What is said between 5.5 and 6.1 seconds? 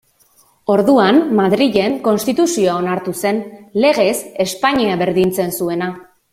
zuena.